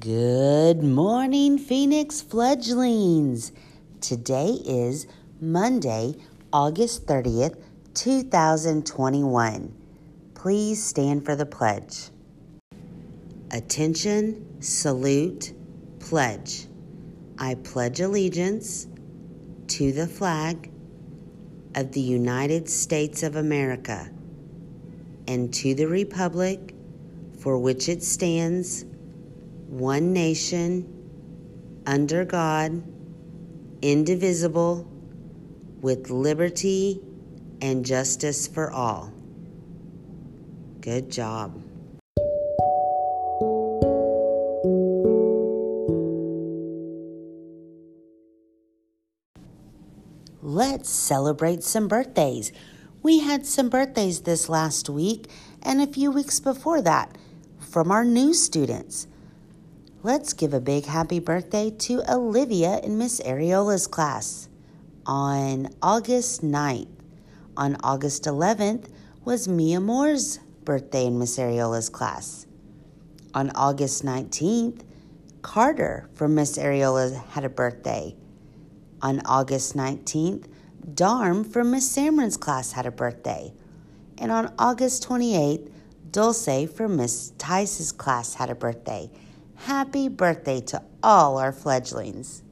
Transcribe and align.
Good 0.00 0.82
morning, 0.82 1.56
Phoenix 1.58 2.20
fledglings. 2.20 3.52
Today 4.02 4.58
is 4.66 5.06
Monday, 5.40 6.16
August 6.52 7.06
30th, 7.06 7.56
2021. 7.94 9.74
Please 10.34 10.84
stand 10.84 11.24
for 11.24 11.34
the 11.34 11.46
pledge. 11.46 12.10
Attention, 13.52 14.60
salute, 14.60 15.54
pledge. 16.00 16.66
I 17.38 17.54
pledge 17.54 18.00
allegiance 18.00 18.88
to 19.68 19.92
the 19.92 20.06
flag 20.06 20.70
of 21.74 21.92
the 21.92 22.00
United 22.00 22.68
States 22.68 23.22
of 23.22 23.36
America 23.36 24.10
and 25.26 25.54
to 25.54 25.74
the 25.74 25.86
republic 25.86 26.74
for 27.38 27.56
which 27.56 27.88
it 27.88 28.02
stands 28.02 28.84
one 29.76 30.14
nation, 30.14 30.90
under 31.86 32.24
God, 32.24 32.82
indivisible, 33.82 34.90
with 35.82 36.08
liberty 36.08 36.98
and 37.60 37.84
justice 37.84 38.48
for 38.48 38.70
all. 38.70 39.12
Good 40.80 41.10
job. 41.12 41.62
Let's 50.40 50.88
celebrate 50.88 51.62
some 51.62 51.86
birthdays. 51.86 52.50
We 53.02 53.18
had 53.18 53.44
some 53.44 53.68
birthdays 53.68 54.22
this 54.22 54.48
last 54.48 54.88
week 54.88 55.26
and 55.62 55.82
a 55.82 55.86
few 55.86 56.10
weeks 56.10 56.40
before 56.40 56.80
that 56.80 57.18
from 57.58 57.90
our 57.90 58.04
new 58.04 58.32
students. 58.32 59.06
Let's 60.06 60.34
give 60.34 60.54
a 60.54 60.60
big 60.60 60.84
happy 60.84 61.18
birthday 61.18 61.68
to 61.68 62.00
Olivia 62.08 62.78
in 62.78 62.96
Miss 62.96 63.20
Ariola's 63.22 63.88
class 63.88 64.48
on 65.04 65.68
August 65.82 66.44
9th. 66.44 66.86
On 67.56 67.76
August 67.82 68.22
11th 68.22 68.88
was 69.24 69.48
Mia 69.48 69.80
Moore's 69.80 70.38
birthday 70.62 71.06
in 71.06 71.18
Miss 71.18 71.38
Ariola's 71.38 71.88
class. 71.88 72.46
On 73.34 73.50
August 73.56 74.04
19th, 74.04 74.82
Carter 75.42 76.08
from 76.14 76.36
Miss 76.36 76.56
Ariola 76.56 77.26
had 77.30 77.44
a 77.44 77.48
birthday. 77.48 78.14
On 79.02 79.20
August 79.24 79.76
19th, 79.76 80.46
Darm 80.88 81.44
from 81.44 81.72
Miss 81.72 81.90
Samron's 81.90 82.36
class 82.36 82.70
had 82.70 82.86
a 82.86 82.92
birthday. 82.92 83.52
And 84.18 84.30
on 84.30 84.54
August 84.56 85.04
28th, 85.08 85.68
Dulce 86.12 86.70
from 86.72 86.94
Miss 86.96 87.32
Tice's 87.38 87.90
class 87.90 88.34
had 88.34 88.50
a 88.50 88.54
birthday. 88.54 89.10
Happy 89.56 90.08
birthday 90.08 90.60
to 90.60 90.82
all 91.02 91.38
our 91.38 91.52
fledglings. 91.52 92.42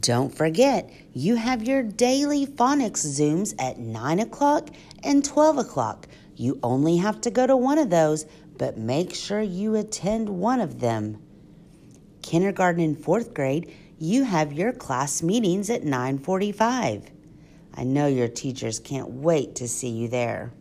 Don't 0.00 0.34
forget, 0.34 0.90
you 1.12 1.36
have 1.36 1.64
your 1.64 1.82
daily 1.82 2.46
phonics 2.46 3.04
Zooms 3.04 3.54
at 3.58 3.78
9 3.78 4.20
o'clock 4.20 4.70
and 5.02 5.24
12 5.24 5.58
o'clock. 5.58 6.08
You 6.34 6.58
only 6.62 6.96
have 6.98 7.20
to 7.22 7.30
go 7.30 7.46
to 7.46 7.56
one 7.56 7.78
of 7.78 7.90
those, 7.90 8.24
but 8.56 8.78
make 8.78 9.14
sure 9.14 9.42
you 9.42 9.74
attend 9.74 10.28
one 10.28 10.60
of 10.60 10.80
them. 10.80 11.18
Kindergarten 12.22 12.82
and 12.82 12.98
fourth 12.98 13.34
grade, 13.34 13.74
you 13.98 14.24
have 14.24 14.52
your 14.52 14.72
class 14.72 15.22
meetings 15.22 15.68
at 15.68 15.84
945. 15.84 17.10
I 17.74 17.84
know 17.84 18.06
your 18.06 18.28
teachers 18.28 18.78
can't 18.78 19.08
wait 19.08 19.56
to 19.56 19.68
see 19.68 19.88
you 19.88 20.08
there. 20.08 20.52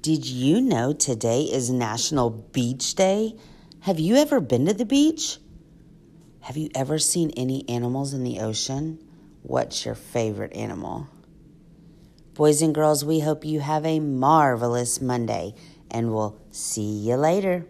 Did 0.00 0.24
you 0.24 0.60
know 0.62 0.94
today 0.94 1.42
is 1.42 1.68
National 1.68 2.30
Beach 2.30 2.94
Day? 2.94 3.34
Have 3.80 4.00
you 4.00 4.16
ever 4.16 4.40
been 4.40 4.64
to 4.66 4.72
the 4.72 4.86
beach? 4.86 5.38
Have 6.40 6.56
you 6.56 6.70
ever 6.74 6.98
seen 6.98 7.30
any 7.36 7.68
animals 7.68 8.14
in 8.14 8.24
the 8.24 8.40
ocean? 8.40 8.98
What's 9.42 9.84
your 9.84 9.94
favorite 9.94 10.54
animal? 10.54 11.08
Boys 12.32 12.62
and 12.62 12.74
girls, 12.74 13.04
we 13.04 13.20
hope 13.20 13.44
you 13.44 13.60
have 13.60 13.84
a 13.84 14.00
marvelous 14.00 15.00
Monday, 15.00 15.54
and 15.90 16.14
we'll 16.14 16.40
see 16.50 16.80
you 16.80 17.16
later. 17.16 17.66